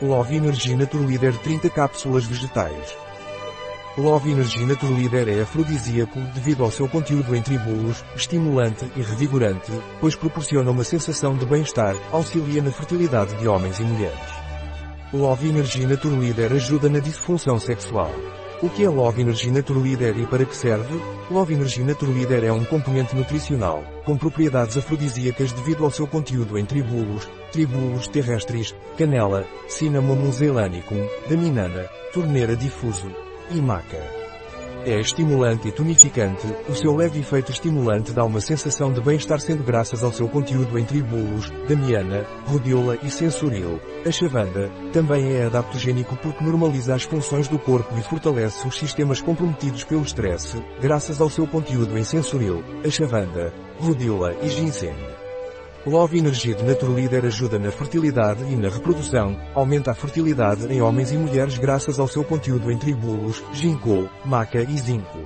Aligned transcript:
Love 0.00 0.36
Energy 0.36 0.76
Naturleader 0.76 1.36
30 1.38 1.70
cápsulas 1.70 2.24
vegetais. 2.24 2.96
Love 3.96 4.30
Energy 4.30 4.64
Naturleader 4.64 5.28
é 5.28 5.42
afrodisíaco 5.42 6.20
devido 6.32 6.62
ao 6.62 6.70
seu 6.70 6.88
conteúdo 6.88 7.34
em 7.34 7.42
tribulos, 7.42 8.04
estimulante 8.14 8.88
e 8.94 9.02
revigorante, 9.02 9.72
pois 10.00 10.14
proporciona 10.14 10.70
uma 10.70 10.84
sensação 10.84 11.36
de 11.36 11.44
bem-estar, 11.44 11.96
auxilia 12.12 12.62
na 12.62 12.70
fertilidade 12.70 13.34
de 13.38 13.48
homens 13.48 13.80
e 13.80 13.82
mulheres. 13.82 14.20
Love 15.12 15.48
Energy 15.48 15.84
Naturleader 15.84 16.52
ajuda 16.52 16.88
na 16.88 17.00
disfunção 17.00 17.58
sexual. 17.58 18.12
O 18.62 18.70
que 18.70 18.84
é 18.84 18.88
Love 18.88 19.22
Energy 19.22 19.50
Naturleader 19.50 20.16
e 20.16 20.26
para 20.28 20.44
que 20.44 20.54
serve? 20.54 20.94
Love 21.28 21.54
Energy 21.54 21.82
Naturleader 21.82 22.44
é 22.44 22.52
um 22.52 22.64
componente 22.64 23.16
nutricional, 23.16 23.82
com 24.04 24.16
propriedades 24.16 24.76
afrodisíacas 24.76 25.50
devido 25.50 25.84
ao 25.84 25.90
seu 25.90 26.06
conteúdo 26.06 26.56
em 26.56 26.64
tribulos, 26.64 27.28
tribulos 27.52 28.08
terrestres, 28.08 28.74
canela, 28.96 29.46
cinnamomum 29.68 30.32
zelanicum, 30.32 31.06
daminana, 31.28 31.88
torneira 32.12 32.56
difuso, 32.56 33.10
e 33.50 33.60
maca. 33.60 34.18
É 34.84 35.00
estimulante 35.00 35.68
e 35.68 35.72
tonificante, 35.72 36.46
o 36.68 36.74
seu 36.74 36.94
leve 36.94 37.18
efeito 37.18 37.50
estimulante 37.50 38.12
dá 38.12 38.24
uma 38.24 38.40
sensação 38.40 38.92
de 38.92 39.00
bem-estar 39.00 39.40
sendo 39.40 39.62
graças 39.62 40.04
ao 40.04 40.12
seu 40.12 40.28
conteúdo 40.28 40.78
em 40.78 40.84
tribulos, 40.84 41.50
damiana, 41.68 42.24
rhodiola 42.46 42.96
e 43.02 43.10
sensoril. 43.10 43.80
A 44.06 44.10
chavanda 44.10 44.70
também 44.92 45.34
é 45.34 45.46
adaptogênico 45.46 46.16
porque 46.16 46.44
normaliza 46.44 46.94
as 46.94 47.02
funções 47.02 47.48
do 47.48 47.58
corpo 47.58 47.98
e 47.98 48.02
fortalece 48.02 48.66
os 48.66 48.78
sistemas 48.78 49.20
comprometidos 49.20 49.84
pelo 49.84 50.02
estresse, 50.02 50.62
graças 50.80 51.20
ao 51.20 51.28
seu 51.28 51.46
conteúdo 51.46 51.98
em 51.98 52.04
sensoril, 52.04 52.62
a 52.84 52.88
chavanda, 52.88 53.52
rhodiola 53.80 54.34
e 54.42 54.48
ginseng. 54.48 55.17
Love 55.88 56.18
Energy 56.18 56.52
de 56.52 56.62
Naturleader 56.64 57.24
ajuda 57.24 57.58
na 57.58 57.70
fertilidade 57.70 58.44
e 58.44 58.54
na 58.54 58.68
reprodução, 58.68 59.34
aumenta 59.54 59.90
a 59.90 59.94
fertilidade 59.94 60.70
em 60.70 60.82
homens 60.82 61.10
e 61.12 61.16
mulheres 61.16 61.56
graças 61.56 61.98
ao 61.98 62.06
seu 62.06 62.22
conteúdo 62.22 62.70
em 62.70 62.76
tribulos, 62.76 63.42
ginkgo, 63.54 64.06
maca 64.22 64.60
e 64.60 64.76
zinco. 64.76 65.18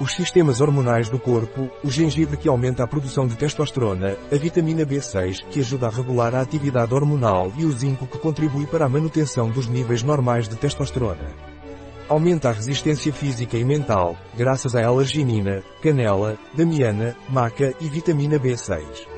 Os 0.00 0.12
sistemas 0.12 0.60
hormonais 0.60 1.08
do 1.08 1.20
corpo, 1.20 1.70
o 1.84 1.90
gengibre 1.90 2.36
que 2.36 2.48
aumenta 2.48 2.82
a 2.82 2.86
produção 2.88 3.28
de 3.28 3.36
testosterona, 3.36 4.16
a 4.30 4.34
vitamina 4.34 4.84
B6 4.84 5.46
que 5.50 5.60
ajuda 5.60 5.86
a 5.86 5.90
regular 5.90 6.34
a 6.34 6.40
atividade 6.40 6.92
hormonal 6.92 7.52
e 7.56 7.64
o 7.64 7.70
zinco 7.70 8.08
que 8.08 8.18
contribui 8.18 8.66
para 8.66 8.86
a 8.86 8.88
manutenção 8.88 9.48
dos 9.50 9.68
níveis 9.68 10.02
normais 10.02 10.48
de 10.48 10.56
testosterona. 10.56 11.30
Aumenta 12.08 12.48
a 12.48 12.52
resistência 12.52 13.12
física 13.12 13.56
e 13.56 13.64
mental, 13.64 14.16
graças 14.36 14.74
à 14.74 14.84
alerginina, 14.84 15.62
canela, 15.80 16.36
damiana, 16.54 17.16
maca 17.28 17.72
e 17.80 17.88
vitamina 17.88 18.36
B6. 18.36 19.15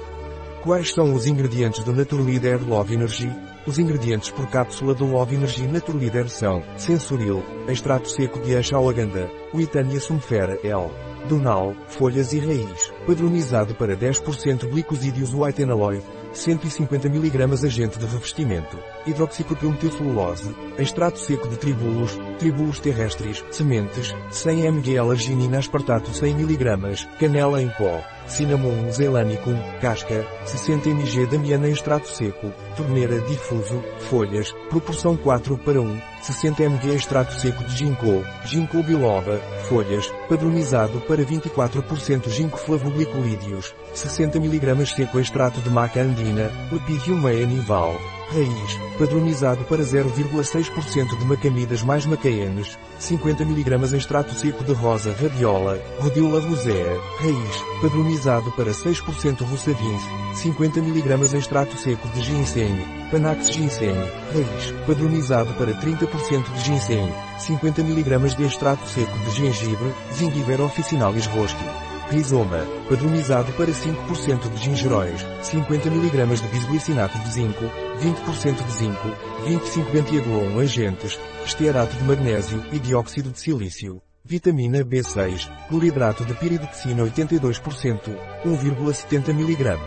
Quais 0.62 0.92
são 0.92 1.14
os 1.14 1.27
ingredientes 1.27 1.84
do 1.84 1.92
Naturleader 1.92 2.69
Love 2.69 2.95
Energy? 2.95 3.31
Os 3.64 3.78
ingredientes 3.78 4.31
por 4.31 4.48
cápsula 4.48 4.92
do 4.92 5.06
Love 5.06 5.37
Energy 5.37 5.69
Naturleader 5.69 6.28
são 6.28 6.65
Sensoril, 6.77 7.45
extrato 7.69 8.11
seco 8.11 8.41
de 8.41 8.56
ashwagandha, 8.56 9.31
Witania 9.55 10.00
sumfera 10.00 10.59
L, 10.65 10.91
Donal, 11.28 11.75
folhas 11.87 12.33
e 12.33 12.41
raiz, 12.41 12.92
padronizado 13.06 13.75
para 13.77 13.97
10% 13.97 14.69
glicosídeos 14.69 15.33
white 15.33 15.62
enaloid, 15.62 16.03
150 16.33 17.09
mg 17.09 17.65
agente 17.65 17.98
de 17.98 18.07
revestimento, 18.07 18.79
hidroxipropilmetilcelulose, 19.07 20.55
extrato 20.79 21.19
seco 21.19 21.48
de 21.48 21.57
tribulos, 21.57 22.19
tribulos 22.39 22.81
terrestres, 22.81 23.45
sementes, 23.51 24.15
100 24.31 24.67
mg 24.67 25.11
arginina 25.11 25.59
aspartato 25.59 26.12
100 26.12 26.34
mg, 26.34 27.09
canela 27.19 27.62
em 27.62 27.69
pó, 27.71 28.03
cinnamon 28.27 28.91
zelanicum, 28.93 29.56
casca, 29.81 30.27
60 30.45 30.91
mg 30.91 31.27
damiana 31.27 31.69
extrato 31.69 32.09
seco, 32.09 32.53
torneira 32.77 33.21
difuso, 33.23 33.83
folhas, 34.09 34.53
proporção 34.69 35.17
4 35.17 35.56
para 35.59 35.81
1, 35.81 36.01
60 36.29 36.62
mg 36.69 36.91
extrato 36.95 37.33
seco 37.41 37.65
de 37.65 37.75
ginkgo, 37.75 38.23
ginkgo 38.45 38.83
biloba, 38.83 39.41
folhas, 39.67 40.12
padronizado 40.28 41.00
para 41.00 41.25
24% 41.25 42.28
ginkgo 42.28 42.59
flavoglicolídeos, 42.59 43.75
60 43.94 44.39
mg 44.39 44.87
seco 44.87 45.19
extrato 45.19 45.59
de 45.62 45.71
maca 45.71 46.03
andina, 46.03 46.50
Lepidium 46.71 47.19
meia 47.22 47.47
nival, 47.47 47.97
raiz, 48.33 48.78
padronizado 48.99 49.65
para 49.65 49.83
0,6% 49.83 51.19
de 51.19 51.25
macamidas 51.25 51.83
mais 51.83 52.05
macaenes, 52.05 52.78
50 52.99 53.44
mg 53.44 53.94
extrato 53.94 54.34
seco 54.34 54.62
de 54.65 54.72
rosa 54.72 55.15
radiola, 55.21 55.81
rhodiola 56.00 56.41
rosea, 56.41 56.99
raiz, 57.21 57.81
padronizado 57.81 58.50
para 58.53 58.71
6% 58.71 59.43
rossavins, 59.49 60.03
50 60.34 60.81
mg 60.81 61.34
extrato 61.37 61.77
seco 61.78 62.06
de 62.09 62.21
ginseng, 62.21 62.78
panax 63.11 63.50
ginseng, 63.50 63.97
raiz, 64.34 64.75
padronizado 64.87 65.53
para 65.55 65.72
30% 65.75 66.53
de 66.53 66.60
ginseng, 66.60 67.12
50 67.39 67.83
mg 67.83 68.37
de 68.37 68.45
extrato 68.45 68.87
seco 68.89 69.16
de 69.19 69.31
gengibre, 69.31 69.93
zingiber 70.12 70.60
officinalis 70.60 71.27
rosqui. 71.27 71.65
Rizoma, 72.10 72.65
padronizado 72.89 73.53
para 73.53 73.71
5% 73.71 74.49
de 74.49 74.56
gingeróis, 74.56 75.27
50 75.43 75.91
mg 75.91 76.41
de 76.41 76.49
bisglicinato 76.49 77.19
de 77.19 77.31
zinco, 77.31 77.71
20% 77.98 78.64
de 78.64 78.72
zinco, 78.72 79.09
25 79.44 79.91
bentiagolon 79.91 80.60
agentes, 80.60 81.19
estearato 81.44 81.97
de 81.97 82.04
magnésio 82.04 82.62
e 82.72 82.78
dióxido 82.78 83.31
de 83.31 83.41
silício. 83.41 84.00
Vitamina 84.25 84.84
B6, 84.84 85.50
cloridrato 85.69 86.25
de 86.25 86.32
piridoxina 86.34 87.03
82%, 87.03 88.16
1,70 88.44 89.31
mg. 89.31 89.78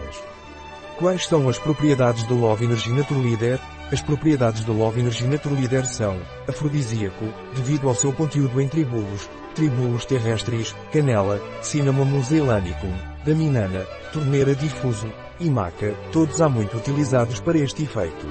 Quais 1.00 1.26
são 1.26 1.48
as 1.48 1.58
propriedades 1.58 2.24
do 2.24 2.36
Love 2.36 2.66
Energy 2.66 2.92
Naturleader? 2.92 3.60
As 3.92 4.02
propriedades 4.02 4.64
do 4.66 4.74
Love 4.74 5.00
Energy 5.00 5.26
Naturleader 5.26 5.86
são 5.86 6.20
afrodisíaco, 6.48 7.26
devido 7.56 7.88
ao 7.88 7.96
seu 7.96 8.12
conteúdo 8.12 8.60
em 8.60 8.68
tribulos, 8.68 9.30
tribulos 9.56 10.06
terrestres, 10.06 10.76
canela, 10.92 11.42
cinnamon 11.62 12.22
zelanicum, 12.24 12.94
daminana, 13.26 13.86
torneira 14.12 14.54
difuso 14.54 15.10
e 15.42 15.50
maca, 15.50 15.96
todos 16.12 16.42
há 16.42 16.48
muito 16.48 16.78
utilizados 16.78 17.40
para 17.40 17.58
este 17.58 17.84
efeito. 17.84 18.26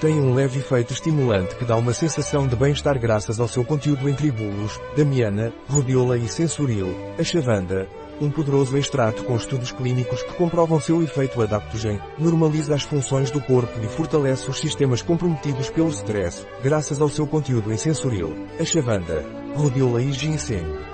Tem 0.00 0.18
um 0.18 0.34
leve 0.34 0.60
efeito 0.60 0.94
estimulante 0.94 1.54
que 1.56 1.64
dá 1.64 1.76
uma 1.76 1.92
sensação 1.92 2.46
de 2.46 2.56
bem-estar 2.56 2.98
graças 2.98 3.38
ao 3.38 3.46
seu 3.46 3.64
conteúdo 3.64 4.08
em 4.08 4.14
tribulos, 4.14 4.80
damiana, 4.96 5.52
rhodiola 5.68 6.16
e 6.16 6.26
sensoril, 6.26 6.88
a 7.18 7.22
chavanda, 7.22 7.86
um 8.20 8.30
poderoso 8.30 8.76
extrato 8.76 9.24
com 9.24 9.36
estudos 9.36 9.72
clínicos 9.72 10.22
que 10.22 10.34
comprovam 10.34 10.80
seu 10.80 11.02
efeito 11.02 11.42
adaptogen, 11.42 12.00
normaliza 12.18 12.74
as 12.74 12.82
funções 12.82 13.30
do 13.30 13.40
corpo 13.40 13.78
e 13.82 13.88
fortalece 13.88 14.48
os 14.50 14.58
sistemas 14.58 15.02
comprometidos 15.02 15.68
pelo 15.70 15.88
stress, 15.88 16.46
graças 16.62 17.00
ao 17.00 17.08
seu 17.08 17.26
conteúdo 17.26 17.72
em 17.72 17.76
sensoril, 17.76 18.46
a 18.58 18.64
chavanda, 18.64 19.24
rhodiola 19.54 20.02
e 20.02 20.12
ginseng. 20.12 20.89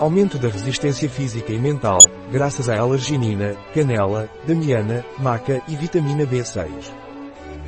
Aumento 0.00 0.38
da 0.38 0.48
resistência 0.48 1.10
física 1.10 1.52
e 1.52 1.58
mental, 1.58 1.98
graças 2.32 2.70
à 2.70 2.78
alerginina, 2.80 3.54
canela, 3.74 4.30
damiana, 4.46 5.04
maca 5.18 5.60
e 5.68 5.76
vitamina 5.76 6.26
B6. 6.26 6.70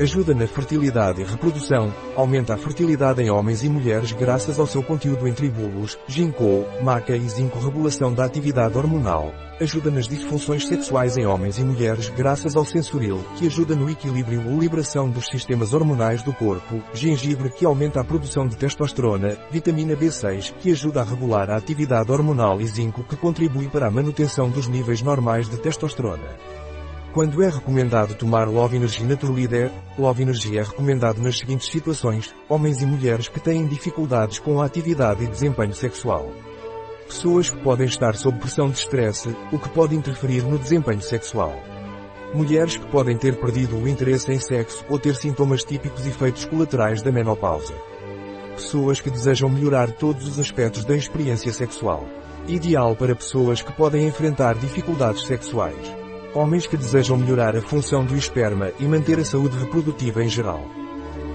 Ajuda 0.00 0.34
na 0.34 0.46
fertilidade 0.46 1.20
e 1.20 1.24
reprodução, 1.24 1.92
aumenta 2.16 2.54
a 2.54 2.56
fertilidade 2.56 3.22
em 3.22 3.30
homens 3.30 3.62
e 3.62 3.68
mulheres 3.68 4.10
graças 4.12 4.58
ao 4.58 4.66
seu 4.66 4.82
conteúdo 4.82 5.28
em 5.28 5.34
tribulos, 5.34 5.98
ginkgo, 6.08 6.64
maca 6.82 7.14
e 7.14 7.28
zinco 7.28 7.58
regulação 7.58 8.12
da 8.12 8.24
atividade 8.24 8.76
hormonal. 8.76 9.30
Ajuda 9.60 9.90
nas 9.90 10.08
disfunções 10.08 10.66
sexuais 10.66 11.18
em 11.18 11.26
homens 11.26 11.58
e 11.58 11.62
mulheres 11.62 12.08
graças 12.08 12.56
ao 12.56 12.64
sensoril, 12.64 13.22
que 13.36 13.46
ajuda 13.46 13.76
no 13.76 13.88
equilíbrio 13.88 14.50
ou 14.50 14.58
liberação 14.58 15.10
dos 15.10 15.26
sistemas 15.26 15.74
hormonais 15.74 16.22
do 16.22 16.32
corpo, 16.32 16.82
gengibre 16.94 17.50
que 17.50 17.66
aumenta 17.66 18.00
a 18.00 18.04
produção 18.04 18.48
de 18.48 18.56
testosterona, 18.56 19.36
vitamina 19.50 19.94
B6 19.94 20.54
que 20.58 20.72
ajuda 20.72 21.02
a 21.02 21.04
regular 21.04 21.50
a 21.50 21.56
atividade 21.56 22.10
hormonal 22.10 22.62
e 22.62 22.66
zinco 22.66 23.04
que 23.04 23.14
contribui 23.14 23.68
para 23.68 23.88
a 23.88 23.90
manutenção 23.90 24.48
dos 24.48 24.68
níveis 24.68 25.02
normais 25.02 25.50
de 25.50 25.58
testosterona. 25.58 26.62
Quando 27.12 27.42
é 27.42 27.48
recomendado 27.50 28.14
tomar 28.14 28.48
Love 28.48 28.76
Energy 28.76 29.04
Naturleader, 29.04 29.70
Love 29.98 30.22
Energy 30.22 30.56
é 30.56 30.62
recomendado 30.62 31.20
nas 31.20 31.36
seguintes 31.36 31.68
situações, 31.68 32.34
homens 32.48 32.80
e 32.80 32.86
mulheres 32.86 33.28
que 33.28 33.38
têm 33.38 33.66
dificuldades 33.66 34.38
com 34.38 34.62
a 34.62 34.64
atividade 34.64 35.22
e 35.22 35.26
desempenho 35.26 35.74
sexual. 35.74 36.32
Pessoas 37.06 37.50
que 37.50 37.58
podem 37.58 37.86
estar 37.86 38.16
sob 38.16 38.38
pressão 38.38 38.70
de 38.70 38.78
estresse, 38.78 39.28
o 39.52 39.58
que 39.58 39.68
pode 39.68 39.94
interferir 39.94 40.42
no 40.42 40.58
desempenho 40.58 41.02
sexual. 41.02 41.54
Mulheres 42.32 42.78
que 42.78 42.86
podem 42.86 43.18
ter 43.18 43.38
perdido 43.38 43.76
o 43.76 43.86
interesse 43.86 44.32
em 44.32 44.38
sexo 44.38 44.82
ou 44.88 44.98
ter 44.98 45.14
sintomas 45.14 45.62
típicos 45.62 46.06
e 46.06 46.08
efeitos 46.08 46.46
colaterais 46.46 47.02
da 47.02 47.12
menopausa. 47.12 47.74
Pessoas 48.56 49.02
que 49.02 49.10
desejam 49.10 49.50
melhorar 49.50 49.90
todos 49.92 50.26
os 50.26 50.38
aspectos 50.38 50.86
da 50.86 50.96
experiência 50.96 51.52
sexual. 51.52 52.06
Ideal 52.48 52.96
para 52.96 53.14
pessoas 53.14 53.60
que 53.60 53.72
podem 53.72 54.08
enfrentar 54.08 54.54
dificuldades 54.54 55.26
sexuais. 55.26 56.01
Homens 56.34 56.66
que 56.66 56.78
desejam 56.78 57.18
melhorar 57.18 57.54
a 57.54 57.60
função 57.60 58.04
do 58.04 58.16
esperma 58.16 58.72
e 58.78 58.84
manter 58.84 59.18
a 59.18 59.24
saúde 59.24 59.58
reprodutiva 59.58 60.24
em 60.24 60.28
geral. 60.28 60.64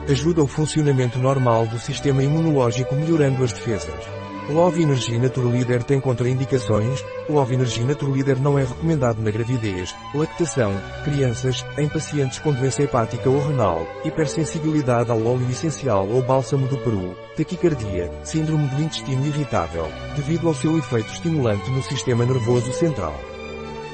Ajuda 0.10 0.42
o 0.42 0.48
funcionamento 0.48 1.20
normal 1.20 1.68
do 1.68 1.78
sistema 1.78 2.24
imunológico 2.24 2.96
melhorando 2.96 3.44
as 3.44 3.54
defesas. 3.54 4.18
Love 4.50 4.82
Energy 4.82 5.20
Naturleader 5.20 5.84
tem 5.84 6.00
contraindicações. 6.00 7.06
Love 7.30 7.54
Energy 7.54 7.84
Naturleader 7.84 8.42
não 8.42 8.58
é 8.58 8.64
recomendado 8.64 9.22
na 9.22 9.30
gravidez, 9.30 9.94
lactação, 10.16 10.74
crianças, 11.04 11.64
em 11.78 11.88
pacientes 11.88 12.40
com 12.40 12.54
doença 12.54 12.82
hepática 12.82 13.30
ou 13.30 13.46
renal, 13.46 13.86
hipersensibilidade 14.04 15.12
ao 15.12 15.24
óleo 15.24 15.48
essencial 15.52 16.08
ou 16.08 16.24
bálsamo 16.24 16.66
do 16.68 16.78
peru, 16.78 17.16
taquicardia, 17.36 18.10
síndrome 18.24 18.68
do 18.70 18.82
intestino 18.82 19.28
irritável, 19.28 19.88
devido 20.16 20.48
ao 20.48 20.56
seu 20.56 20.76
efeito 20.78 21.12
estimulante 21.12 21.70
no 21.70 21.84
sistema 21.84 22.26
nervoso 22.26 22.72
central. 22.72 23.37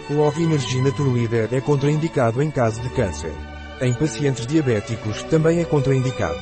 Love 0.09 0.43
Energy 0.43 0.81
Naturleader 0.81 1.47
é 1.53 1.61
contraindicado 1.61 2.41
em 2.41 2.51
caso 2.51 2.81
de 2.81 2.89
câncer. 2.89 3.31
Em 3.79 3.93
pacientes 3.93 4.45
diabéticos 4.45 5.23
também 5.23 5.61
é 5.61 5.65
contraindicado. 5.65 6.39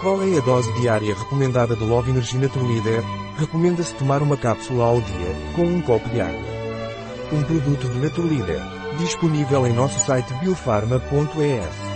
Qual 0.00 0.20
é 0.22 0.36
a 0.36 0.40
dose 0.40 0.72
diária 0.80 1.14
recomendada 1.14 1.76
de 1.76 1.84
Love 1.84 2.10
Energy 2.10 2.36
Naturleader? 2.36 3.02
Recomenda-se 3.38 3.94
tomar 3.94 4.20
uma 4.20 4.36
cápsula 4.36 4.84
ao 4.84 5.00
dia, 5.00 5.36
com 5.54 5.62
um 5.62 5.80
copo 5.80 6.08
de 6.08 6.20
água. 6.20 6.42
Um 7.32 7.42
produto 7.44 7.88
de 7.88 7.98
Naturleader. 8.00 8.60
Disponível 8.98 9.64
em 9.66 9.72
nosso 9.72 9.98
site 10.00 10.34
biofarma.es. 10.34 11.93